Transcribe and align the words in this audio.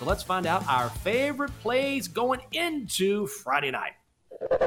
So 0.00 0.06
let's 0.06 0.22
find 0.22 0.46
out 0.46 0.66
our 0.66 0.88
favorite 0.88 1.50
plays 1.60 2.08
going 2.08 2.40
into 2.52 3.26
Friday 3.26 3.70
night. 3.70 3.92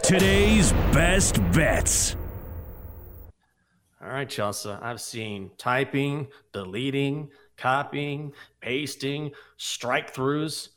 Today's 0.04 0.72
best 0.94 1.42
bets. 1.54 2.16
All 4.00 4.10
right, 4.10 4.30
Chelsea. 4.30 4.70
I've 4.70 5.02
seen 5.02 5.50
typing, 5.58 6.28
deleting, 6.52 7.32
copying, 7.58 8.32
pasting, 8.62 9.32
strike 9.58 10.14
throughs. 10.14 10.70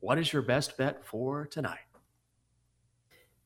What 0.00 0.18
is 0.18 0.30
your 0.30 0.42
best 0.42 0.76
bet 0.76 1.06
for 1.06 1.46
tonight? 1.46 1.78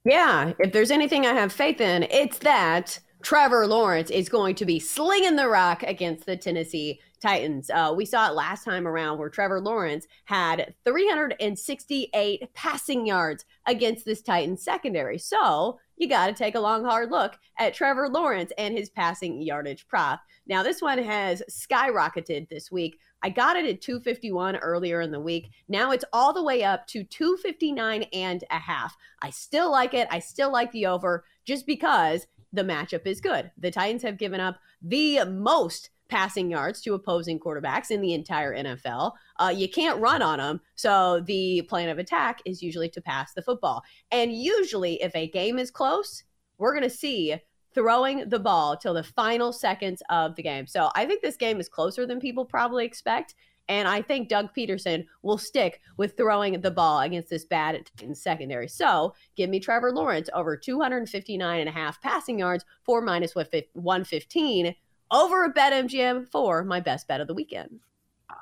Yeah, 0.05 0.53
if 0.59 0.73
there's 0.73 0.91
anything 0.91 1.27
I 1.27 1.33
have 1.35 1.53
faith 1.53 1.81
in, 1.81 2.03
it's 2.11 2.39
that 2.39 2.99
Trevor 3.23 3.69
Lawrence 3.69 4.11
is 4.11 4.29
going 4.29 4.57
to 4.57 4.65
be 4.65 4.81
slinging 4.81 5.37
the 5.37 5.49
rock 5.49 5.85
against 5.85 6.27
the 6.27 6.37
Tennessee 6.37 6.99
Titans. 7.21 7.71
Uh, 7.71 7.93
we 7.97 8.05
saw 8.05 8.29
it 8.29 8.35
last 8.35 8.65
time 8.65 8.87
around 8.87 9.19
where 9.19 9.29
Trevor 9.29 9.61
Lawrence 9.61 10.07
had 10.25 10.75
368 10.85 12.55
passing 12.55 13.07
yards 13.07 13.45
against 13.67 14.05
this 14.05 14.23
Titans 14.23 14.63
secondary. 14.63 15.19
So 15.19 15.79
you 15.97 16.09
got 16.09 16.27
to 16.27 16.35
take 16.35 16.55
a 16.55 16.61
long, 16.61 16.85
hard 16.85 17.11
look 17.11 17.37
at 17.59 17.75
Trevor 17.75 18.09
Lawrence 18.09 18.53
and 18.59 18.77
his 18.77 18.91
passing 18.91 19.41
yardage 19.41 19.89
prop. 19.89 20.21
Now, 20.47 20.63
this 20.63 20.83
one 20.83 20.99
has 20.99 21.43
skyrocketed 21.51 22.49
this 22.49 22.71
week. 22.71 22.99
I 23.23 23.31
got 23.31 23.57
it 23.57 23.67
at 23.67 23.81
251 23.81 24.57
earlier 24.57 25.01
in 25.01 25.11
the 25.11 25.21
week. 25.21 25.51
Now 25.69 25.91
it's 25.91 26.05
all 26.13 26.33
the 26.33 26.43
way 26.43 26.63
up 26.63 26.87
to 26.89 27.03
259 27.03 28.05
and 28.13 28.45
a 28.51 28.59
half. 28.59 28.97
I 29.23 29.31
still 29.31 29.71
like 29.71 29.95
it. 29.95 30.07
I 30.11 30.19
still 30.19 30.53
like 30.53 30.71
the 30.73 30.87
over 30.87 31.25
just 31.45 31.67
because 31.67 32.27
the 32.53 32.63
matchup 32.63 33.07
is 33.07 33.21
good. 33.21 33.51
The 33.59 33.71
Titans 33.71 34.03
have 34.03 34.19
given 34.19 34.41
up 34.41 34.59
the 34.83 35.25
most 35.25 35.91
passing 36.09 36.51
yards 36.51 36.81
to 36.83 36.95
opposing 36.95 37.39
quarterbacks 37.39 37.91
in 37.91 38.01
the 38.01 38.15
entire 38.15 38.55
NFL. 38.55 39.13
Uh, 39.39 39.53
you 39.55 39.69
can't 39.69 40.01
run 40.01 40.23
on 40.23 40.39
them. 40.39 40.61
So 40.75 41.21
the 41.21 41.63
plan 41.63 41.89
of 41.89 41.99
attack 41.99 42.41
is 42.45 42.63
usually 42.63 42.89
to 42.91 43.01
pass 43.01 43.33
the 43.33 43.43
football. 43.43 43.83
And 44.11 44.33
usually, 44.33 45.03
if 45.03 45.15
a 45.15 45.29
game 45.29 45.59
is 45.59 45.71
close, 45.71 46.25
we're 46.59 46.73
going 46.73 46.89
to 46.89 46.91
see 46.91 47.37
throwing 47.75 48.29
the 48.29 48.39
ball 48.39 48.77
till 48.77 48.95
the 48.95 49.03
final 49.03 49.53
seconds 49.53 50.03
of 50.09 50.35
the 50.35 50.43
game. 50.43 50.67
So 50.67 50.91
I 50.95 51.05
think 51.05 51.21
this 51.23 51.37
game 51.37 51.61
is 51.61 51.69
closer 51.69 52.07
than 52.07 52.21
people 52.21 52.45
probably 52.45 52.87
expect. 52.87 53.35
And 53.69 53.89
I 53.89 54.01
think 54.01 54.29
Doug 54.29 54.55
Pederson 54.57 55.05
will 55.23 55.39
stick 55.39 55.81
with 55.97 56.17
throwing 56.17 56.61
the 56.61 56.71
ball 56.71 57.01
against 57.01 57.29
this 57.29 57.45
bad 57.45 57.91
secondary. 58.13 58.69
So 58.69 59.15
give 59.37 59.51
me 59.51 59.61
Trevor 59.61 59.93
Lawrence 59.93 60.31
over 60.33 60.57
259 60.57 61.61
and 61.61 61.69
a 61.69 61.73
half 61.73 62.01
passing 62.01 62.39
yards 62.39 62.65
for 62.85 63.03
minus 63.03 63.35
115 63.35 64.75
over 65.11 65.45
a 65.45 65.53
BetMGM 65.53 66.29
for 66.29 66.65
my 66.65 66.81
best 66.81 67.09
bet 67.09 67.21
of 67.21 67.27
the 67.27 67.35
weekend. 67.35 67.81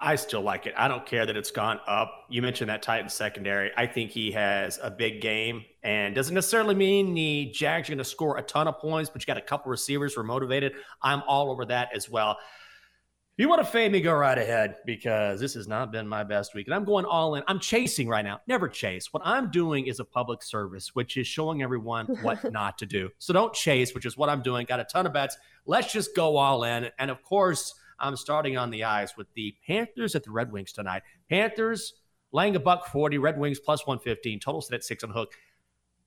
I 0.00 0.16
still 0.16 0.41
like 0.41 0.66
it. 0.66 0.75
I 0.76 0.88
don't 0.88 1.04
care 1.04 1.26
that 1.26 1.36
it's 1.36 1.50
gone 1.50 1.78
up. 1.86 2.26
You 2.28 2.42
mentioned 2.42 2.70
that 2.70 2.82
Titan 2.82 3.08
secondary. 3.08 3.70
I 3.76 3.86
think 3.86 4.10
he 4.10 4.32
has 4.32 4.78
a 4.82 4.91
big 4.91 5.20
game 5.20 5.64
and 5.82 6.14
doesn't 6.14 6.34
necessarily 6.34 6.74
mean 6.74 7.14
the 7.14 7.50
Jags 7.54 7.88
are 7.88 7.92
going 7.92 7.98
to 7.98 8.04
score 8.04 8.38
a 8.38 8.42
ton 8.42 8.66
of 8.66 8.78
points, 8.78 9.10
but 9.10 9.22
you 9.22 9.26
got 9.26 9.36
a 9.36 9.42
couple 9.42 9.70
receivers 9.70 10.14
who 10.14 10.22
are 10.22 10.24
motivated. 10.24 10.72
I'm 11.03 11.22
all 11.26 11.50
over 11.50 11.66
that 11.66 11.91
as 11.94 12.08
well. 12.08 12.38
If 13.37 13.43
you 13.43 13.49
want 13.49 13.62
to 13.62 13.67
fade 13.67 13.91
me, 13.91 14.00
go 14.00 14.12
right 14.15 14.39
ahead 14.39 14.77
because 14.87 15.41
this 15.41 15.55
has 15.55 15.67
not 15.67 15.91
been 15.91 16.06
my 16.06 16.22
best 16.22 16.55
week. 16.55 16.69
And 16.69 16.75
I'm 16.75 16.84
going 16.84 17.05
all 17.05 17.34
in. 17.34 17.43
I'm 17.49 17.59
chasing 17.59 18.06
right 18.06 18.25
now. 18.25 18.41
Never 18.47 18.69
chase. 18.69 19.12
What 19.12 19.25
I'm 19.27 19.50
doing 19.50 19.89
is 19.89 19.99
a 19.99 20.05
public 20.05 20.41
service, 20.41 20.95
which 20.95 21.17
is 21.17 21.27
showing 21.27 21.61
everyone 21.61 22.06
what 22.22 22.45
not 22.53 22.78
to 22.78 22.87
do. 22.87 23.11
So 23.19 23.33
don't 23.33 23.53
chase, 23.53 23.93
which 23.93 24.06
is 24.06 24.17
what 24.17 24.28
I'm 24.28 24.41
doing. 24.41 24.67
Got 24.67 24.78
a 24.78 24.84
ton 24.84 25.05
of 25.05 25.12
bets. 25.12 25.37
Let's 25.67 25.93
just 25.93 26.15
go 26.15 26.37
all 26.37 26.62
in. 26.62 26.91
And 26.97 27.11
of 27.11 27.25
course, 27.25 27.75
I'm 27.99 28.15
starting 28.15 28.56
on 28.56 28.71
the 28.71 28.84
ice 28.84 29.17
with 29.17 29.27
the 29.34 29.56
Panthers 29.66 30.15
at 30.15 30.22
the 30.22 30.31
Red 30.31 30.53
Wings 30.53 30.71
tonight. 30.71 31.03
Panthers 31.28 31.95
laying 32.31 32.55
a 32.55 32.61
buck 32.61 32.87
40, 32.87 33.19
Red 33.19 33.37
Wings 33.37 33.59
plus 33.59 33.84
115, 33.84 34.39
total 34.39 34.61
set 34.61 34.75
at 34.75 34.84
six 34.84 35.03
on 35.03 35.11
hook. 35.11 35.33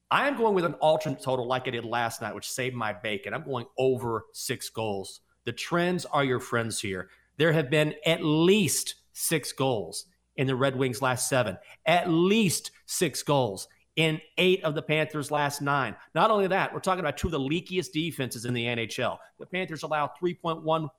I 0.10 0.30
am 0.30 0.38
going 0.38 0.56
with 0.56 0.64
an 0.64 0.76
alternate 0.76 1.22
total 1.22 1.46
like 1.46 1.68
I 1.68 1.72
did 1.72 1.84
last 1.84 2.22
night, 2.22 2.34
which 2.34 2.50
saved 2.50 2.74
my 2.74 2.94
bacon. 2.94 3.34
I'm 3.34 3.44
going 3.44 3.66
over 3.78 4.28
six 4.32 4.70
goals. 4.70 5.20
The 5.48 5.54
trends 5.54 6.04
are 6.04 6.26
your 6.26 6.42
friends 6.42 6.82
here. 6.82 7.08
There 7.38 7.54
have 7.54 7.70
been 7.70 7.96
at 8.06 8.22
least 8.22 8.96
six 9.14 9.54
goals 9.54 10.08
in 10.36 10.46
the 10.46 10.58
Red 10.58 10.76
Wings' 10.76 11.02
last 11.02 11.30
seven, 11.30 11.58
at 11.86 12.10
least 12.10 12.72
six 12.86 13.24
goals 13.24 13.70
in 13.96 14.20
eight 14.38 14.62
of 14.66 14.76
the 14.76 14.82
Panthers' 14.82 15.32
last 15.32 15.62
nine. 15.62 15.96
Not 16.14 16.32
only 16.32 16.48
that, 16.48 16.74
we're 16.74 16.82
talking 16.82 17.00
about 17.00 17.16
two 17.16 17.30
of 17.30 17.32
the 17.32 17.40
leakiest 17.40 17.94
defenses 17.94 18.44
in 18.44 18.54
the 18.54 18.66
NHL. 18.66 19.20
The 19.40 19.46
Panthers 19.46 19.84
allow 19.84 20.12
3.1 20.22 20.90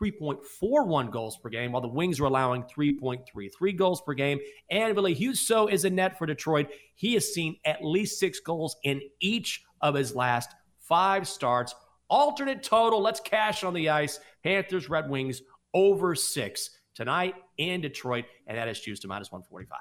3.41 0.00 1.10
goals 1.12 1.36
per 1.36 1.48
game, 1.48 1.70
while 1.70 1.82
the 1.82 1.86
Wings 1.86 2.18
are 2.18 2.24
allowing 2.24 2.64
3.33 2.64 3.76
goals 3.76 4.00
per 4.00 4.14
game. 4.14 4.40
And 4.72 4.96
Ville 4.96 5.14
Husso 5.14 5.70
is 5.70 5.84
a 5.84 5.90
net 5.90 6.18
for 6.18 6.26
Detroit. 6.26 6.66
He 6.96 7.14
has 7.14 7.32
seen 7.32 7.54
at 7.64 7.84
least 7.84 8.18
six 8.18 8.40
goals 8.40 8.74
in 8.82 9.00
each 9.20 9.62
of 9.80 9.94
his 9.94 10.16
last 10.16 10.56
five 10.80 11.28
starts. 11.28 11.72
Alternate 12.10 12.62
total. 12.62 13.00
Let's 13.00 13.20
cash 13.20 13.64
on 13.64 13.72
the 13.72 13.88
ice. 13.88 14.20
Panthers, 14.42 14.90
Red 14.90 15.08
Wings 15.08 15.42
over 15.72 16.14
six 16.14 16.70
tonight 16.94 17.34
in 17.56 17.80
Detroit, 17.80 18.24
and 18.46 18.58
that 18.58 18.68
is 18.68 18.80
juiced 18.80 19.02
to 19.02 19.08
minus 19.08 19.30
145. 19.30 19.78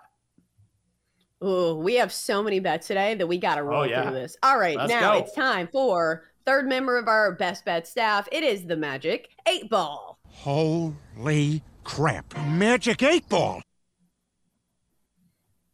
Oh, 1.41 1.75
we 1.75 1.95
have 1.95 2.11
so 2.11 2.43
many 2.43 2.59
bets 2.59 2.87
today 2.87 3.15
that 3.15 3.25
we 3.25 3.37
got 3.37 3.55
to 3.55 3.61
oh, 3.61 3.65
roll 3.65 3.81
oh, 3.81 3.85
yeah. 3.85 4.03
through 4.03 4.13
this. 4.13 4.35
All 4.43 4.59
right, 4.59 4.77
Let's 4.77 4.89
now 4.89 5.13
go. 5.13 5.19
it's 5.19 5.33
time 5.33 5.69
for 5.71 6.25
third 6.45 6.67
member 6.67 6.97
of 6.97 7.07
our 7.07 7.33
best 7.33 7.65
bet 7.65 7.87
staff. 7.87 8.27
It 8.31 8.43
is 8.43 8.65
the 8.65 8.75
Magic 8.75 9.29
Eight 9.47 9.69
Ball. 9.69 10.19
Holy 10.27 11.63
crap! 11.83 12.37
Magic 12.47 13.01
Eight 13.03 13.27
Ball. 13.29 13.61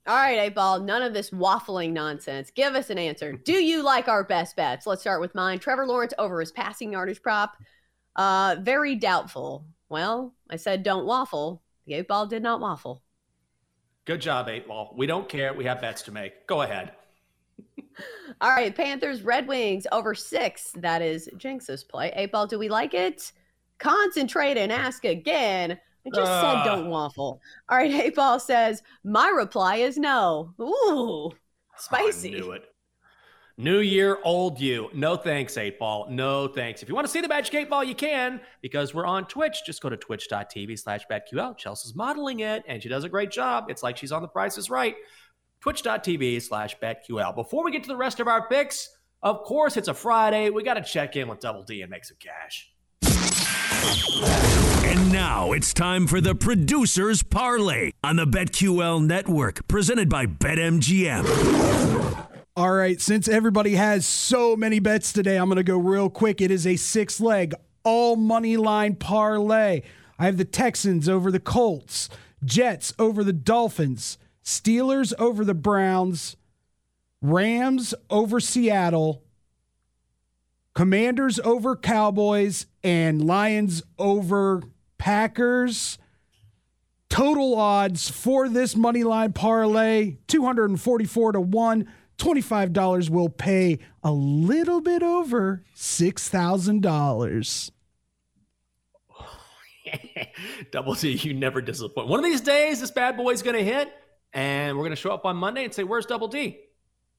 All 0.08 0.16
right, 0.16 0.38
eight 0.38 0.54
ball. 0.54 0.80
None 0.80 1.02
of 1.02 1.14
this 1.14 1.32
waffling 1.32 1.92
nonsense. 1.92 2.52
Give 2.52 2.76
us 2.76 2.92
an 2.92 3.00
answer. 3.00 3.34
Do 3.34 3.54
you 3.54 3.84
like 3.84 4.08
our 4.08 4.24
best 4.24 4.56
bets? 4.56 4.86
Let's 4.86 5.02
start 5.02 5.20
with 5.20 5.34
mine. 5.34 5.58
Trevor 5.58 5.88
Lawrence 5.88 6.14
over 6.20 6.40
his 6.40 6.52
passing 6.52 6.92
yardage 6.92 7.24
prop. 7.24 7.58
Uh, 8.16 8.58
very 8.62 8.96
doubtful. 8.96 9.66
Well, 9.90 10.36
I 10.50 10.58
said 10.58 10.84
don't 10.84 11.06
waffle. 11.06 11.64
The 11.88 11.96
eight 11.96 12.08
ball 12.08 12.28
did 12.28 12.44
not 12.44 12.62
waffle. 12.62 13.02
Good 14.06 14.22
job, 14.22 14.48
eight 14.48 14.68
ball. 14.68 14.94
We 14.96 15.08
don't 15.08 15.28
care. 15.28 15.54
We 15.54 15.66
have 15.66 15.82
bets 15.82 16.04
to 16.04 16.12
make. 16.12 16.46
Go 16.46 16.62
ahead. 16.62 16.92
All 18.41 18.52
right, 18.52 18.76
Panthers, 18.76 19.24
Red 19.24 19.47
Wings 19.47 19.88
over 19.91 20.14
six. 20.14 20.72
That 20.76 21.02
is 21.02 21.28
Jenks's 21.38 21.84
play. 21.84 22.12
Eight 22.16 22.32
ball, 22.32 22.46
do 22.46 22.59
we 22.59 22.70
like 22.70 22.94
it? 22.94 23.32
Concentrate 23.79 24.58
and 24.58 24.72
ask 24.72 25.03
again. 25.06 25.79
I 26.05 26.09
just 26.16 26.31
uh, 26.31 26.63
said 26.63 26.69
don't 26.69 26.90
waffle. 26.90 27.41
All 27.69 27.78
right, 27.78 27.91
Hey 27.91 28.11
Paul 28.11 28.40
says, 28.40 28.81
my 29.03 29.29
reply 29.29 29.78
is 29.78 29.97
no. 29.97 30.53
Ooh, 30.59 31.31
spicy. 31.78 32.35
I 32.35 32.40
knew 32.40 32.52
it. 32.52 32.66
New 33.57 33.79
year, 33.79 34.17
old 34.25 34.59
you. 34.59 34.90
No 34.93 35.16
thanks, 35.16 35.55
8 35.55 35.79
Ball. 35.79 36.07
No 36.09 36.46
thanks. 36.49 36.84
If 36.84 36.90
you 36.90 36.96
want 36.96 37.07
to 37.07 37.11
see 37.11 37.22
the 37.22 37.29
Magic 37.29 37.55
8 37.55 37.69
Ball, 37.69 37.85
you 37.85 37.96
can 37.96 38.41
because 38.61 38.93
we're 38.93 39.05
on 39.05 39.25
Twitch. 39.28 39.59
Just 39.66 39.81
go 39.81 39.87
to 39.87 39.96
twitch.tv 39.96 40.78
slash 40.78 41.05
BetQL. 41.09 41.57
Chelsea's 41.57 41.96
modeling 41.96 42.41
it 42.41 42.63
and 42.67 42.84
she 42.84 42.90
does 42.90 43.05
a 43.05 43.09
great 43.09 43.31
job. 43.31 43.67
It's 43.69 43.81
like 43.81 43.96
she's 43.96 44.11
on 44.11 44.22
the 44.22 44.28
prices 44.28 44.69
right. 44.69 44.96
Twitch.tv 45.61 46.41
slash 46.41 46.78
BetQL. 46.79 47.34
Before 47.34 47.63
we 47.63 47.72
get 47.72 47.84
to 47.84 47.87
the 47.87 47.96
rest 47.96 48.19
of 48.19 48.28
our 48.28 48.46
picks, 48.49 48.90
of 49.23 49.43
course, 49.43 49.78
it's 49.78 49.87
a 49.87 49.93
Friday. 49.93 50.49
We 50.49 50.61
got 50.61 50.73
to 50.73 50.84
check 50.84 51.16
in 51.16 51.29
with 51.29 51.40
Double 51.40 51.63
D 51.63 51.81
and 51.81 51.90
make 51.90 52.03
some 52.03 52.17
cash. 52.19 52.69
And 54.85 55.11
now 55.11 55.52
it's 55.52 55.73
time 55.73 56.08
for 56.08 56.22
the 56.22 56.35
Producers 56.35 57.23
Parlay 57.23 57.91
on 58.03 58.16
the 58.16 58.26
BetQL 58.26 59.05
Network, 59.05 59.67
presented 59.67 60.09
by 60.09 60.26
BetMGM. 60.26 61.26
All 62.55 62.72
right, 62.72 63.02
since 63.02 63.28
everybody 63.28 63.76
has 63.76 64.05
so 64.05 64.55
many 64.55 64.79
bets 64.79 65.11
today, 65.11 65.35
I'm 65.37 65.49
going 65.49 65.58
to 65.58 65.64
go 65.64 65.78
real 65.78 66.09
quick. 66.09 66.40
It 66.40 66.52
is 66.52 66.66
a 66.66 66.78
six 66.78 67.20
leg, 67.20 67.53
all 67.84 68.16
money 68.16 68.55
line 68.55 68.96
parlay. 68.96 69.82
I 70.17 70.26
have 70.26 70.38
the 70.38 70.46
Texans 70.46 71.09
over 71.09 71.31
the 71.31 71.41
Colts, 71.41 72.08
Jets 72.46 72.93
over 72.97 73.26
the 73.26 73.34
Dolphins, 73.34 74.17
Steelers 74.41 75.14
over 75.20 75.43
the 75.43 75.53
Browns, 75.53 76.38
Rams 77.22 77.93
over 78.09 78.40
Seattle, 78.40 79.25
Commanders 80.76 81.40
over 81.40 81.76
Cowboys, 81.78 82.68
and 82.84 83.26
Lions 83.26 83.82
over 83.98 84.62
Packers. 84.98 85.98
Total 87.10 87.56
odds 87.56 88.10
for 88.10 88.50
this 88.50 88.76
money 88.76 89.06
line 89.06 89.32
parlay 89.32 90.18
244 90.28 91.32
to 91.32 91.40
1. 91.40 91.88
$25 92.18 93.10
will 93.10 93.30
pay 93.30 93.80
a 94.04 94.12
little 94.12 94.82
bit 94.82 95.02
over 95.02 95.64
$6,000. 95.76 97.72
Double 100.72 100.94
D, 100.96 101.12
you 101.12 101.34
never 101.34 101.62
disappoint. 101.62 102.10
One 102.10 102.20
of 102.20 102.26
these 102.26 102.42
days, 102.42 102.82
this 102.82 102.92
bad 102.92 103.16
boy's 103.16 103.42
going 103.42 103.56
to 103.56 103.64
hit, 103.64 103.94
and 104.34 104.76
we're 104.76 104.84
going 104.84 104.92
to 104.92 104.98
show 104.98 105.12
up 105.12 105.26
on 105.26 105.38
Monday 105.38 105.64
and 105.64 105.74
say, 105.74 105.84
Where's 105.84 106.06
Double 106.06 106.28
D? 106.28 106.60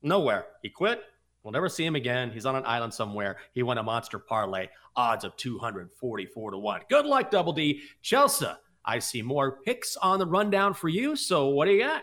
Nowhere. 0.03 0.45
He 0.63 0.69
quit. 0.69 1.03
We'll 1.47 1.53
never 1.53 1.69
see 1.69 1.87
him 1.87 1.95
again. 1.95 2.33
He's 2.33 2.45
on 2.45 2.57
an 2.57 2.65
island 2.67 2.93
somewhere. 2.93 3.37
He 3.53 3.63
won 3.63 3.79
a 3.79 3.83
monster 3.85 4.19
parlay, 4.19 4.67
odds 4.97 5.25
of 5.25 5.37
244 5.37 6.51
to 6.51 6.59
1. 6.59 6.81
Good 6.91 7.07
luck, 7.07 7.31
Double 7.31 7.53
D. 7.53 7.83
Chelsea, 8.03 8.49
I 8.85 8.99
see 8.99 9.23
more 9.23 9.61
picks 9.65 9.97
on 9.97 10.19
the 10.19 10.27
rundown 10.27 10.75
for 10.75 10.89
you. 10.89 11.15
So, 11.15 11.51
what 11.51 11.67
do 11.67 11.71
you 11.71 11.85
got? 11.85 12.03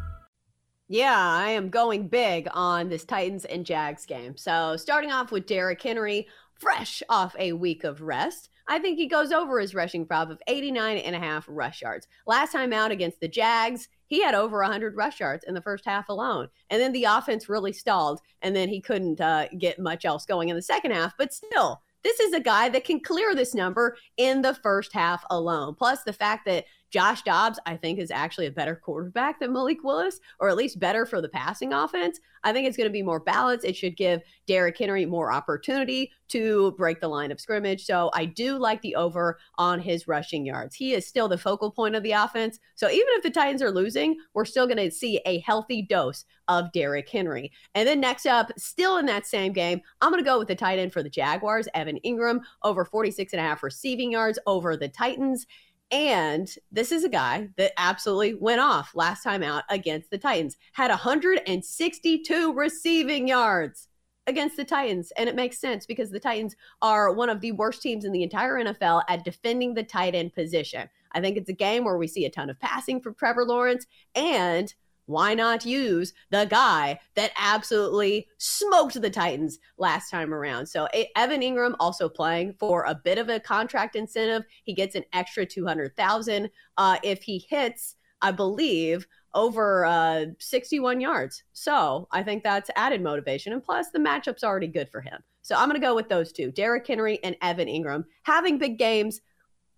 Yeah, 0.91 1.17
I 1.17 1.51
am 1.51 1.69
going 1.69 2.09
big 2.09 2.49
on 2.53 2.89
this 2.89 3.05
Titans 3.05 3.45
and 3.45 3.65
Jags 3.65 4.05
game. 4.05 4.35
So, 4.35 4.75
starting 4.75 5.09
off 5.09 5.31
with 5.31 5.45
Derrick 5.45 5.81
Henry, 5.81 6.27
fresh 6.59 7.01
off 7.07 7.33
a 7.39 7.53
week 7.53 7.85
of 7.85 8.01
rest. 8.01 8.49
I 8.67 8.77
think 8.77 8.97
he 8.97 9.07
goes 9.07 9.31
over 9.31 9.61
his 9.61 9.73
rushing 9.73 10.05
prop 10.05 10.29
of 10.29 10.41
89 10.47 10.97
and 10.97 11.15
a 11.15 11.19
half 11.19 11.45
rush 11.47 11.81
yards. 11.81 12.09
Last 12.27 12.51
time 12.51 12.73
out 12.73 12.91
against 12.91 13.21
the 13.21 13.29
Jags, 13.29 13.87
he 14.07 14.21
had 14.21 14.35
over 14.35 14.59
100 14.59 14.97
rush 14.97 15.21
yards 15.21 15.45
in 15.47 15.53
the 15.53 15.61
first 15.61 15.85
half 15.85 16.09
alone. 16.09 16.49
And 16.69 16.81
then 16.81 16.91
the 16.91 17.05
offense 17.05 17.47
really 17.47 17.71
stalled, 17.71 18.19
and 18.41 18.53
then 18.53 18.67
he 18.67 18.81
couldn't 18.81 19.21
uh, 19.21 19.47
get 19.57 19.79
much 19.79 20.03
else 20.03 20.25
going 20.25 20.49
in 20.49 20.57
the 20.57 20.61
second 20.61 20.91
half. 20.91 21.13
But 21.17 21.33
still, 21.33 21.81
this 22.03 22.19
is 22.19 22.33
a 22.33 22.39
guy 22.41 22.67
that 22.67 22.83
can 22.83 22.99
clear 22.99 23.33
this 23.33 23.55
number 23.55 23.95
in 24.17 24.41
the 24.41 24.55
first 24.55 24.91
half 24.91 25.23
alone. 25.29 25.73
Plus, 25.75 26.03
the 26.03 26.11
fact 26.11 26.45
that 26.47 26.65
Josh 26.91 27.21
Dobbs, 27.23 27.59
I 27.65 27.77
think, 27.77 27.99
is 27.99 28.11
actually 28.11 28.47
a 28.47 28.51
better 28.51 28.75
quarterback 28.75 29.39
than 29.39 29.53
Malik 29.53 29.83
Willis, 29.83 30.19
or 30.39 30.49
at 30.49 30.57
least 30.57 30.79
better 30.79 31.05
for 31.05 31.21
the 31.21 31.29
passing 31.29 31.73
offense. 31.73 32.19
I 32.43 32.53
think 32.53 32.67
it's 32.67 32.77
going 32.77 32.89
to 32.89 32.93
be 32.93 33.03
more 33.03 33.19
balanced. 33.19 33.65
It 33.65 33.75
should 33.75 33.95
give 33.95 34.21
Derrick 34.47 34.77
Henry 34.77 35.05
more 35.05 35.31
opportunity 35.31 36.11
to 36.29 36.71
break 36.77 36.99
the 37.01 37.07
line 37.07 37.31
of 37.31 37.39
scrimmage. 37.39 37.85
So 37.85 38.09
I 38.13 38.25
do 38.25 38.57
like 38.57 38.81
the 38.81 38.95
over 38.95 39.37
on 39.57 39.79
his 39.79 40.07
rushing 40.07 40.45
yards. 40.45 40.75
He 40.75 40.93
is 40.93 41.05
still 41.05 41.27
the 41.27 41.37
focal 41.37 41.71
point 41.71 41.95
of 41.95 42.03
the 42.03 42.13
offense. 42.13 42.59
So 42.75 42.89
even 42.89 43.07
if 43.09 43.23
the 43.23 43.29
Titans 43.29 43.61
are 43.61 43.71
losing, 43.71 44.17
we're 44.33 44.45
still 44.45 44.65
going 44.65 44.77
to 44.77 44.91
see 44.91 45.21
a 45.25 45.39
healthy 45.39 45.81
dose 45.81 46.25
of 46.47 46.71
Derrick 46.71 47.09
Henry. 47.09 47.51
And 47.75 47.87
then 47.87 47.99
next 47.99 48.25
up, 48.25 48.51
still 48.57 48.97
in 48.97 49.05
that 49.05 49.27
same 49.27 49.53
game, 49.53 49.81
I'm 50.01 50.11
going 50.11 50.23
to 50.23 50.29
go 50.29 50.39
with 50.39 50.47
the 50.47 50.55
tight 50.55 50.79
end 50.79 50.93
for 50.93 51.03
the 51.03 51.09
Jaguars, 51.09 51.67
Evan 51.73 51.99
Engram, 52.05 52.41
over 52.63 52.85
46 52.85 53.33
and 53.33 53.39
a 53.39 53.43
half 53.43 53.63
receiving 53.63 54.11
yards 54.11 54.39
over 54.47 54.75
the 54.75 54.89
Titans. 54.89 55.45
And 55.91 56.53
this 56.71 56.91
is 56.91 57.03
a 57.03 57.09
guy 57.09 57.49
that 57.57 57.73
absolutely 57.77 58.35
went 58.35 58.61
off 58.61 58.95
last 58.95 59.23
time 59.23 59.43
out 59.43 59.63
against 59.69 60.09
the 60.09 60.17
Titans, 60.17 60.57
had 60.71 60.89
162 60.89 62.53
receiving 62.53 63.27
yards 63.27 63.89
against 64.27 64.55
the 64.55 64.63
Titans. 64.63 65.11
And 65.17 65.27
it 65.27 65.35
makes 65.35 65.59
sense 65.59 65.85
because 65.85 66.09
the 66.09 66.19
Titans 66.19 66.55
are 66.81 67.13
one 67.13 67.29
of 67.29 67.41
the 67.41 67.51
worst 67.51 67.81
teams 67.81 68.05
in 68.05 68.13
the 68.13 68.23
entire 68.23 68.55
NFL 68.55 69.03
at 69.09 69.25
defending 69.25 69.73
the 69.73 69.83
tight 69.83 70.15
end 70.15 70.33
position. 70.33 70.87
I 71.11 71.19
think 71.19 71.35
it's 71.35 71.49
a 71.49 71.53
game 71.53 71.83
where 71.83 71.97
we 71.97 72.07
see 72.07 72.25
a 72.25 72.29
ton 72.29 72.49
of 72.49 72.59
passing 72.59 73.01
from 73.01 73.15
Trevor 73.15 73.45
Lawrence 73.45 73.85
and 74.15 74.73
why 75.11 75.33
not 75.33 75.65
use 75.65 76.13
the 76.29 76.45
guy 76.45 76.99
that 77.15 77.31
absolutely 77.37 78.27
smoked 78.37 78.99
the 78.99 79.09
Titans 79.09 79.59
last 79.77 80.09
time 80.09 80.33
around? 80.33 80.65
So 80.65 80.87
Evan 81.15 81.41
Engram 81.41 81.75
also 81.79 82.09
playing 82.09 82.55
for 82.59 82.85
a 82.85 82.95
bit 82.95 83.17
of 83.17 83.29
a 83.29 83.39
contract 83.39 83.95
incentive. 83.95 84.43
He 84.63 84.73
gets 84.73 84.95
an 84.95 85.03
extra 85.13 85.45
200,000 85.45 86.49
uh, 86.77 86.97
if 87.03 87.21
he 87.23 87.45
hits, 87.49 87.95
I 88.21 88.31
believe, 88.31 89.05
over 89.33 89.85
uh, 89.85 90.25
61 90.39 90.99
yards. 91.01 91.43
So 91.53 92.07
I 92.11 92.23
think 92.23 92.43
that's 92.43 92.69
added 92.75 93.01
motivation. 93.01 93.53
And 93.53 93.63
plus, 93.63 93.89
the 93.91 93.99
matchup's 93.99 94.43
already 94.43 94.67
good 94.67 94.89
for 94.89 95.01
him. 95.01 95.21
So 95.41 95.55
I'm 95.55 95.67
going 95.67 95.79
to 95.79 95.85
go 95.85 95.95
with 95.95 96.09
those 96.09 96.31
two 96.31 96.51
Derrick 96.51 96.85
Henry 96.85 97.19
and 97.23 97.35
Evan 97.41 97.67
Engram 97.67 98.05
having 98.23 98.57
big 98.57 98.77
games 98.77 99.21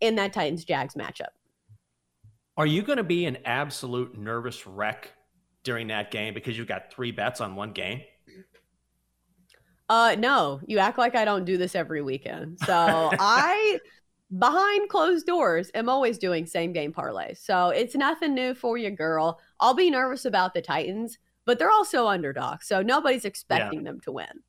in 0.02 0.16
that 0.16 0.34
Titans 0.34 0.66
Jags 0.66 0.96
matchup. 0.96 1.30
Are 2.58 2.68
you 2.68 2.84
going 2.84 2.98
to 2.98 3.04
be 3.04 3.26
an 3.26 3.38
absolute 3.46 4.18
nervous 4.18 4.68
wreck 4.68 5.12
during 5.64 5.88
that 5.88 6.12
game 6.12 6.34
because 6.34 6.58
you've 6.58 6.68
got 6.68 6.92
three 6.92 7.12
bets 7.12 7.42
on 7.42 7.56
one 7.56 7.72
game? 7.72 8.02
Uh, 9.90 10.16
no, 10.18 10.62
you 10.66 10.80
act 10.80 10.98
like 10.98 11.16
I 11.16 11.26
don't 11.26 11.46
do 11.46 11.58
this 11.58 11.76
every 11.76 12.02
weekend. 12.02 12.58
So 12.66 12.74
I, 13.20 13.80
behind 14.38 14.90
closed 14.90 15.26
doors, 15.26 15.70
am 15.74 15.90
always 15.90 16.18
doing 16.18 16.46
same 16.46 16.74
game 16.74 16.94
parlays. 16.94 17.38
So 17.38 17.70
it's 17.70 17.96
nothing 17.96 18.34
new 18.34 18.54
for 18.54 18.78
you, 18.78 18.90
girl. 18.92 19.40
I'll 19.60 19.74
be 19.74 19.90
nervous 19.90 20.26
about 20.26 20.54
the 20.54 20.62
Titans, 20.62 21.18
but 21.46 21.60
they're 21.60 21.72
also 21.72 22.08
underdogs. 22.08 22.68
So 22.68 22.82
nobody's 22.82 23.26
expecting 23.26 23.82
yeah. 23.82 23.92
them 23.92 24.00
to 24.02 24.12
win. 24.12 24.44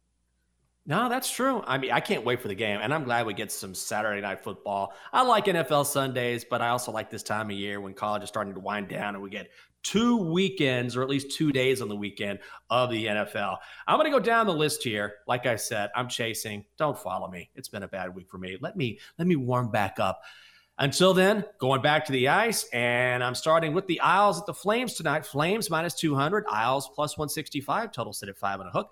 No, 0.86 1.08
that's 1.08 1.30
true. 1.30 1.62
I 1.66 1.78
mean, 1.78 1.92
I 1.92 2.00
can't 2.00 2.26
wait 2.26 2.42
for 2.42 2.48
the 2.48 2.54
game, 2.54 2.78
and 2.82 2.92
I'm 2.92 3.04
glad 3.04 3.24
we 3.24 3.32
get 3.32 3.50
some 3.50 3.74
Saturday 3.74 4.20
night 4.20 4.44
football. 4.44 4.92
I 5.14 5.22
like 5.22 5.46
NFL 5.46 5.86
Sundays, 5.86 6.44
but 6.44 6.60
I 6.60 6.68
also 6.68 6.92
like 6.92 7.10
this 7.10 7.22
time 7.22 7.50
of 7.50 7.56
year 7.56 7.80
when 7.80 7.94
college 7.94 8.22
is 8.22 8.28
starting 8.28 8.52
to 8.52 8.60
wind 8.60 8.88
down 8.88 9.14
and 9.14 9.22
we 9.22 9.30
get 9.30 9.48
two 9.82 10.16
weekends 10.16 10.96
or 10.96 11.02
at 11.02 11.08
least 11.08 11.30
two 11.30 11.52
days 11.52 11.80
on 11.80 11.88
the 11.88 11.96
weekend 11.96 12.38
of 12.70 12.90
the 12.90 13.06
NFL. 13.06 13.58
I'm 13.86 13.98
going 13.98 14.10
to 14.10 14.18
go 14.18 14.22
down 14.22 14.46
the 14.46 14.54
list 14.54 14.82
here. 14.82 15.14
Like 15.26 15.46
I 15.46 15.56
said, 15.56 15.90
I'm 15.94 16.08
chasing. 16.08 16.64
Don't 16.76 16.98
follow 16.98 17.28
me. 17.28 17.50
It's 17.54 17.68
been 17.68 17.82
a 17.82 17.88
bad 17.88 18.14
week 18.14 18.28
for 18.28 18.38
me. 18.38 18.58
Let 18.60 18.76
me 18.76 18.98
let 19.18 19.28
me 19.28 19.36
warm 19.36 19.70
back 19.70 20.00
up. 20.00 20.22
Until 20.76 21.14
then, 21.14 21.44
going 21.60 21.82
back 21.82 22.04
to 22.06 22.12
the 22.12 22.28
ice, 22.28 22.64
and 22.72 23.22
I'm 23.22 23.36
starting 23.36 23.74
with 23.74 23.86
the 23.86 24.00
Isles 24.00 24.40
at 24.40 24.46
the 24.46 24.54
Flames 24.54 24.94
tonight. 24.94 25.24
Flames 25.24 25.70
minus 25.70 25.94
200, 25.94 26.46
Isles 26.50 26.90
plus 26.92 27.16
165, 27.16 27.92
total 27.92 28.12
sit 28.12 28.28
at 28.28 28.36
five 28.36 28.58
and 28.58 28.68
a 28.68 28.72
hook. 28.72 28.90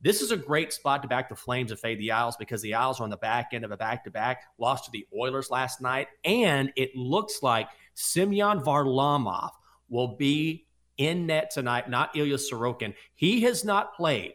This 0.00 0.20
is 0.20 0.30
a 0.30 0.36
great 0.36 0.72
spot 0.72 1.02
to 1.02 1.08
back 1.08 1.28
the 1.28 1.36
Flames 1.36 1.70
and 1.70 1.80
fade 1.80 1.98
the 1.98 2.10
Isles 2.10 2.36
because 2.36 2.60
the 2.60 2.74
Isles 2.74 3.00
are 3.00 3.04
on 3.04 3.10
the 3.10 3.16
back 3.16 3.50
end 3.52 3.64
of 3.64 3.70
a 3.70 3.76
back 3.76 4.04
to 4.04 4.10
back, 4.10 4.42
lost 4.58 4.84
to 4.84 4.90
the 4.90 5.06
Oilers 5.18 5.50
last 5.50 5.80
night, 5.80 6.08
and 6.24 6.72
it 6.76 6.94
looks 6.94 7.42
like 7.42 7.68
Semyon 7.94 8.60
Varlamov 8.60 9.50
will 9.88 10.16
be 10.16 10.66
in 10.98 11.26
net 11.26 11.50
tonight, 11.50 11.88
not 11.88 12.16
Ilya 12.16 12.36
Sorokin. 12.36 12.94
He 13.14 13.42
has 13.42 13.64
not 13.64 13.94
played 13.94 14.34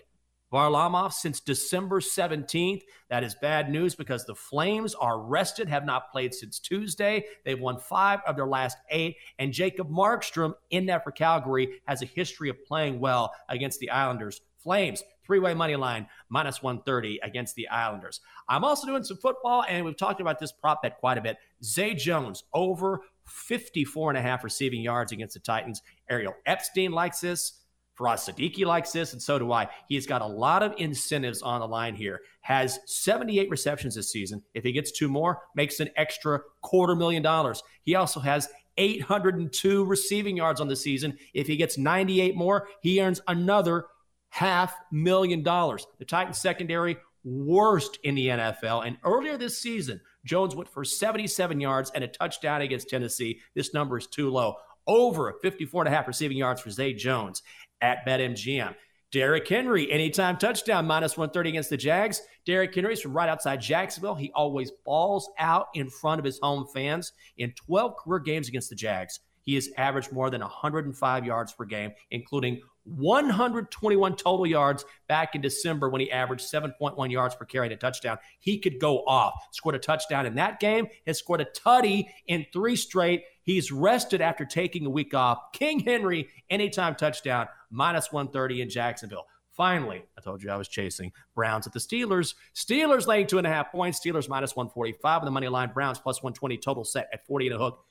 Varlamov 0.51 1.13
since 1.13 1.39
December 1.39 1.99
17th. 1.99 2.81
That 3.09 3.23
is 3.23 3.35
bad 3.35 3.69
news 3.69 3.95
because 3.95 4.25
the 4.25 4.35
Flames 4.35 4.95
are 4.95 5.19
rested, 5.19 5.69
have 5.69 5.85
not 5.85 6.11
played 6.11 6.33
since 6.33 6.59
Tuesday. 6.59 7.25
They've 7.45 7.59
won 7.59 7.79
five 7.79 8.19
of 8.25 8.35
their 8.35 8.47
last 8.47 8.77
eight. 8.89 9.17
And 9.37 9.53
Jacob 9.53 9.89
Markstrom 9.89 10.53
in 10.69 10.85
net 10.85 11.03
for 11.03 11.11
Calgary 11.11 11.81
has 11.85 12.01
a 12.01 12.05
history 12.05 12.49
of 12.49 12.63
playing 12.65 12.99
well 12.99 13.33
against 13.47 13.79
the 13.79 13.89
Islanders. 13.89 14.41
Flames, 14.57 15.03
three 15.25 15.39
way 15.39 15.53
money 15.53 15.75
line, 15.75 16.07
minus 16.29 16.61
130 16.61 17.19
against 17.23 17.55
the 17.55 17.67
Islanders. 17.69 18.19
I'm 18.49 18.63
also 18.63 18.87
doing 18.87 19.03
some 19.03 19.17
football, 19.17 19.63
and 19.69 19.85
we've 19.85 19.95
talked 19.95 20.19
about 20.19 20.39
this 20.39 20.51
prop 20.51 20.81
bet 20.81 20.97
quite 20.99 21.17
a 21.17 21.21
bit. 21.21 21.37
Zay 21.63 21.93
Jones 21.93 22.43
over 22.53 23.01
54 23.25 24.11
and 24.11 24.17
a 24.17 24.21
half 24.21 24.43
receiving 24.43 24.81
yards 24.81 25.11
against 25.11 25.35
the 25.35 25.39
Titans. 25.39 25.81
Ariel 26.09 26.33
Epstein 26.45 26.91
likes 26.91 27.21
this. 27.21 27.58
Faraz 27.99 28.29
Sadiki 28.29 28.65
likes 28.65 28.91
this, 28.91 29.13
and 29.13 29.21
so 29.21 29.37
do 29.37 29.51
I. 29.51 29.67
He's 29.87 30.07
got 30.07 30.21
a 30.21 30.27
lot 30.27 30.63
of 30.63 30.73
incentives 30.77 31.41
on 31.41 31.59
the 31.59 31.67
line 31.67 31.95
here. 31.95 32.21
Has 32.41 32.79
78 32.85 33.49
receptions 33.49 33.95
this 33.95 34.11
season. 34.11 34.41
If 34.53 34.63
he 34.63 34.71
gets 34.71 34.91
two 34.91 35.09
more, 35.09 35.41
makes 35.55 35.79
an 35.79 35.89
extra 35.97 36.39
quarter 36.61 36.95
million 36.95 37.21
dollars. 37.21 37.61
He 37.83 37.95
also 37.95 38.19
has 38.21 38.47
802 38.77 39.83
receiving 39.83 40.37
yards 40.37 40.61
on 40.61 40.69
the 40.69 40.75
season. 40.75 41.17
If 41.33 41.47
he 41.47 41.57
gets 41.57 41.77
98 41.77 42.35
more, 42.35 42.69
he 42.81 43.01
earns 43.01 43.21
another 43.27 43.85
half 44.29 44.73
million 44.91 45.43
dollars. 45.43 45.85
The 45.97 46.05
Titans 46.05 46.37
secondary 46.37 46.97
worst 47.25 47.99
in 48.03 48.15
the 48.15 48.27
NFL. 48.27 48.87
And 48.87 48.97
earlier 49.03 49.37
this 49.37 49.59
season, 49.59 49.99
Jones 50.25 50.55
went 50.55 50.69
for 50.69 50.85
77 50.85 51.59
yards 51.59 51.91
and 51.93 52.03
a 52.03 52.07
touchdown 52.07 52.61
against 52.61 52.89
Tennessee. 52.89 53.39
This 53.55 53.73
number 53.73 53.97
is 53.97 54.07
too 54.07 54.29
low. 54.29 54.55
Over 54.87 55.33
54 55.41 55.83
and 55.83 55.93
a 55.93 55.95
half 55.95 56.07
receiving 56.07 56.37
yards 56.37 56.61
for 56.61 56.71
Zay 56.71 56.93
Jones 56.93 57.43
at 57.81 58.05
BetMGM. 58.05 58.75
Derrick 59.11 59.47
Henry, 59.47 59.91
anytime 59.91 60.37
touchdown, 60.37 60.85
minus 60.85 61.17
130 61.17 61.49
against 61.49 61.71
the 61.71 61.77
Jags. 61.77 62.21
Derrick 62.45 62.75
Henry's 62.75 63.01
from 63.01 63.13
right 63.13 63.27
outside 63.27 63.59
Jacksonville. 63.59 64.13
He 64.13 64.31
always 64.35 64.71
balls 64.85 65.31
out 65.39 65.67
in 65.73 65.89
front 65.89 66.19
of 66.19 66.25
his 66.25 66.39
home 66.39 66.67
fans. 66.71 67.13
In 67.37 67.51
12 67.65 67.95
career 67.97 68.19
games 68.19 68.47
against 68.49 68.69
the 68.69 68.75
Jags, 68.75 69.19
he 69.45 69.55
has 69.55 69.69
averaged 69.77 70.11
more 70.11 70.29
than 70.29 70.41
105 70.41 71.25
yards 71.25 71.53
per 71.53 71.65
game, 71.65 71.91
including 72.11 72.61
121 72.97 74.15
total 74.15 74.47
yards 74.47 74.85
back 75.07 75.35
in 75.35 75.41
December 75.41 75.89
when 75.89 76.01
he 76.01 76.11
averaged 76.11 76.51
7.1 76.51 77.11
yards 77.11 77.35
per 77.35 77.45
carry 77.45 77.67
and 77.67 77.73
a 77.73 77.77
touchdown. 77.77 78.17
He 78.39 78.59
could 78.59 78.79
go 78.79 78.99
off. 79.05 79.33
Scored 79.51 79.75
a 79.75 79.79
touchdown 79.79 80.25
in 80.25 80.35
that 80.35 80.59
game, 80.59 80.87
has 81.05 81.19
scored 81.19 81.41
a 81.41 81.45
tutty 81.45 82.05
in 82.27 82.45
three 82.51 82.75
straight. 82.75 83.23
He's 83.43 83.71
rested 83.71 84.21
after 84.21 84.45
taking 84.45 84.85
a 84.85 84.89
week 84.89 85.13
off. 85.13 85.51
King 85.53 85.79
Henry, 85.79 86.29
anytime 86.49 86.95
touchdown, 86.95 87.47
minus 87.69 88.11
130 88.11 88.61
in 88.61 88.69
Jacksonville. 88.69 89.25
Finally, 89.51 90.03
I 90.17 90.21
told 90.21 90.41
you 90.41 90.49
I 90.49 90.55
was 90.55 90.69
chasing 90.69 91.11
Browns 91.35 91.67
at 91.67 91.73
the 91.73 91.79
Steelers. 91.79 92.33
Steelers 92.55 93.07
laying 93.07 93.27
two 93.27 93.39
and 93.39 93.45
a 93.45 93.49
half 93.49 93.71
points. 93.73 93.99
Steelers 93.99 94.29
minus 94.29 94.55
145 94.55 95.19
on 95.19 95.25
the 95.25 95.31
money 95.31 95.49
line. 95.49 95.71
Browns 95.73 95.99
plus 95.99 96.23
120 96.23 96.57
total 96.57 96.85
set 96.85 97.09
at 97.11 97.25
40 97.25 97.47
and 97.47 97.55
a 97.55 97.57
hook. 97.57 97.83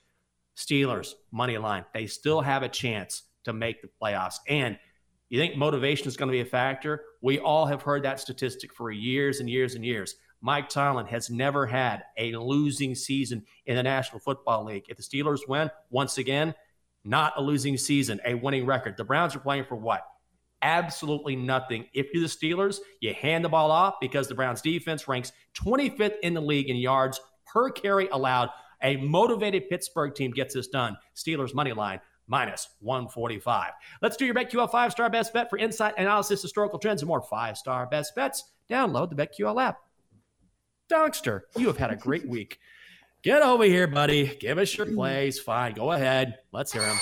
Steelers 0.57 1.13
money 1.31 1.59
line. 1.59 1.85
They 1.93 2.07
still 2.07 2.41
have 2.41 2.63
a 2.63 2.69
chance 2.69 3.21
to 3.43 3.53
make 3.53 3.81
the 3.81 3.89
playoffs. 4.01 4.37
And 4.47 4.79
you 5.29 5.39
think 5.39 5.55
motivation 5.55 6.07
is 6.07 6.17
going 6.17 6.27
to 6.27 6.33
be 6.33 6.41
a 6.41 6.45
factor? 6.45 7.03
We 7.21 7.39
all 7.39 7.65
have 7.67 7.83
heard 7.83 8.03
that 8.03 8.19
statistic 8.19 8.73
for 8.73 8.91
years 8.91 9.39
and 9.39 9.49
years 9.49 9.75
and 9.75 9.85
years. 9.85 10.15
Mike 10.41 10.69
Tomlin 10.69 11.05
has 11.07 11.29
never 11.29 11.65
had 11.65 12.03
a 12.17 12.31
losing 12.33 12.95
season 12.95 13.43
in 13.65 13.75
the 13.75 13.83
National 13.83 14.19
Football 14.19 14.65
League. 14.65 14.85
If 14.87 14.97
the 14.97 15.03
Steelers 15.03 15.47
win, 15.47 15.69
once 15.89 16.17
again, 16.17 16.55
not 17.03 17.33
a 17.37 17.41
losing 17.41 17.77
season, 17.77 18.19
a 18.25 18.33
winning 18.33 18.65
record. 18.65 18.97
The 18.97 19.03
Browns 19.03 19.35
are 19.35 19.39
playing 19.39 19.65
for 19.65 19.75
what? 19.75 20.01
Absolutely 20.61 21.35
nothing. 21.35 21.85
If 21.93 22.07
you're 22.13 22.23
the 22.23 22.27
Steelers, 22.29 22.79
you 23.01 23.13
hand 23.13 23.45
the 23.45 23.49
ball 23.49 23.71
off 23.71 23.95
because 24.01 24.27
the 24.27 24.35
Browns 24.35 24.61
defense 24.61 25.07
ranks 25.07 25.31
25th 25.61 26.15
in 26.23 26.33
the 26.33 26.41
league 26.41 26.69
in 26.69 26.75
yards 26.75 27.19
per 27.45 27.69
carry 27.69 28.07
allowed. 28.09 28.49
A 28.81 28.97
motivated 28.97 29.69
Pittsburgh 29.69 30.15
team 30.15 30.31
gets 30.31 30.53
this 30.53 30.67
done. 30.67 30.97
Steelers 31.15 31.53
money 31.53 31.73
line 31.73 31.99
minus 32.29 32.69
145. 32.79 33.71
Let's 34.01 34.15
do 34.15 34.25
your 34.25 34.35
BetQL 34.35 34.71
five 34.71 34.91
star 34.93 35.09
best 35.09 35.33
bet 35.33 35.49
for 35.49 35.57
insight, 35.57 35.95
analysis, 35.97 36.41
historical 36.41 36.79
trends, 36.79 37.01
and 37.01 37.07
more 37.07 37.21
five 37.21 37.57
star 37.57 37.87
best 37.87 38.15
bets. 38.15 38.45
Download 38.69 39.09
the 39.09 39.15
BetQL 39.15 39.61
app. 39.61 39.79
Donkster, 40.89 41.41
you 41.57 41.67
have 41.67 41.77
had 41.77 41.91
a 41.91 41.95
great 41.95 42.25
week. 42.29 42.59
Get 43.21 43.41
over 43.41 43.65
here, 43.65 43.87
buddy. 43.87 44.37
Give 44.39 44.57
us 44.57 44.77
your 44.77 44.87
plays. 44.87 45.39
Fine. 45.39 45.73
Go 45.73 45.91
ahead. 45.91 46.37
Let's 46.53 46.71
hear 46.71 46.83
them. 46.83 46.97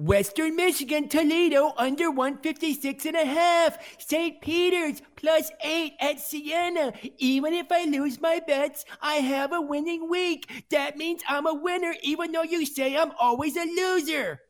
Western 0.00 0.56
Michigan, 0.56 1.08
Toledo 1.08 1.74
under 1.76 2.10
156 2.10 3.04
and 3.04 3.16
a 3.16 3.26
half. 3.26 3.78
St. 3.98 4.40
Peter's 4.40 5.02
plus 5.14 5.50
8 5.62 5.92
at 6.00 6.18
Siena. 6.18 6.94
Even 7.18 7.52
if 7.52 7.66
I 7.70 7.84
lose 7.84 8.18
my 8.18 8.40
bets, 8.46 8.86
I 9.02 9.16
have 9.16 9.52
a 9.52 9.60
winning 9.60 10.08
week. 10.08 10.64
That 10.70 10.96
means 10.96 11.20
I'm 11.28 11.46
a 11.46 11.52
winner 11.52 11.94
even 12.02 12.32
though 12.32 12.42
you 12.42 12.64
say 12.64 12.96
I'm 12.96 13.12
always 13.20 13.58
a 13.58 13.64
loser. 13.64 14.40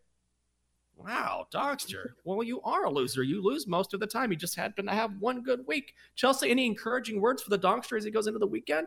Wow, 0.95 1.47
Donkster. 1.53 2.11
Well, 2.23 2.45
you 2.45 2.61
are 2.61 2.85
a 2.85 2.91
loser. 2.91 3.25
You 3.25 3.43
lose 3.43 3.67
most 3.67 3.93
of 3.93 3.99
the 3.99 4.07
time. 4.07 4.31
You 4.31 4.37
just 4.37 4.55
happen 4.55 4.87
to 4.87 4.93
have 4.93 5.17
one 5.19 5.43
good 5.43 5.67
week. 5.67 5.95
Chelsea, 6.15 6.49
any 6.49 6.65
encouraging 6.65 7.21
words 7.21 7.43
for 7.43 7.51
the 7.51 7.59
Donkster 7.59 7.97
as 7.97 8.05
he 8.05 8.13
goes 8.13 8.29
into 8.29 8.39
the 8.39 8.47
weekend? 8.47 8.87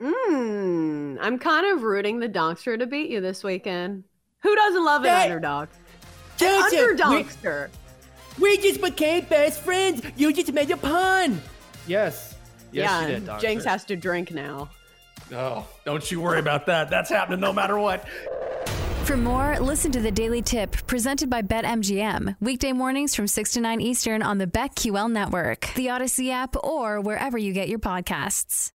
Mm, 0.00 1.18
I'm 1.20 1.38
kind 1.40 1.66
of 1.66 1.82
rooting 1.82 2.20
the 2.20 2.28
Donkster 2.28 2.78
to 2.78 2.86
beat 2.86 3.10
you 3.10 3.20
this 3.20 3.42
weekend. 3.42 4.04
Who 4.44 4.54
doesn't 4.54 4.84
love 4.84 5.00
an 5.02 5.06
That- 5.06 5.24
underdog? 5.24 5.68
Chelsea, 6.36 6.76
Underdogster. 6.76 7.68
We, 8.38 8.42
we 8.50 8.56
just 8.58 8.80
became 8.80 9.24
best 9.24 9.60
friends. 9.60 10.02
You 10.16 10.32
just 10.32 10.52
made 10.52 10.70
a 10.70 10.76
pun. 10.76 11.40
Yes. 11.86 12.34
Yes, 12.72 12.90
yeah, 12.90 13.00
you 13.02 13.06
did, 13.14 13.26
Donkster. 13.26 13.40
Jenks 13.40 13.64
has 13.64 13.84
to 13.86 13.96
drink 13.96 14.32
now. 14.32 14.68
Oh, 15.32 15.66
don't 15.84 16.10
you 16.10 16.20
worry 16.20 16.40
about 16.40 16.66
that. 16.66 16.90
That's 16.90 17.08
happening 17.08 17.40
no 17.40 17.52
matter 17.52 17.78
what. 17.78 18.06
For 19.04 19.16
more, 19.16 19.58
listen 19.60 19.92
to 19.92 20.00
the 20.00 20.10
Daily 20.10 20.42
Tip 20.42 20.72
presented 20.86 21.30
by 21.30 21.42
BetMGM. 21.42 22.36
Weekday 22.40 22.72
mornings 22.72 23.14
from 23.14 23.26
6 23.28 23.52
to 23.52 23.60
9 23.60 23.80
Eastern 23.80 24.22
on 24.22 24.38
the 24.38 24.46
BetQL 24.46 25.10
network, 25.10 25.70
the 25.74 25.86
Audacy 25.86 26.30
app, 26.30 26.56
or 26.64 27.00
wherever 27.00 27.38
you 27.38 27.52
get 27.52 27.68
your 27.68 27.78
podcasts. 27.78 28.70